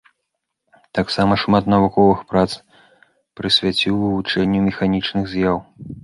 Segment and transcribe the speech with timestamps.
[0.99, 2.47] Таксама шмат навуковых прац
[3.39, 5.57] прысвяціў вывучэнню механічных з'яў.